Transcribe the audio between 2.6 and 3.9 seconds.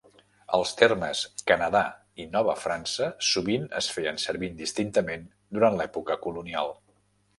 França" sovint